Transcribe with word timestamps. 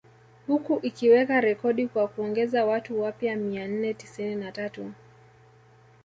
Huku 0.47 0.79
ikiweka 0.81 1.41
rekodi 1.41 1.87
kwa 1.87 2.07
kuongeza 2.07 2.65
watu 2.65 3.01
wapya 3.01 3.35
mia 3.35 3.67
nne 3.67 3.93
tisini 3.93 4.35
na 4.35 4.51
tatu 4.51 4.91